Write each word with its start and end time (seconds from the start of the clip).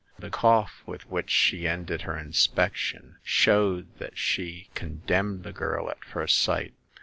The 0.17 0.31
cough 0.31 0.81
with 0.87 1.07
which 1.11 1.29
she 1.29 1.67
ended 1.67 2.01
her 2.01 2.17
inspection 2.17 3.17
showed 3.21 3.99
that 3.99 4.17
she 4.17 4.67
con 4.73 5.03
demned 5.05 5.43
the 5.43 5.53
girl 5.53 5.91
at 5.91 6.03
first 6.03 6.39
sight. 6.39 6.73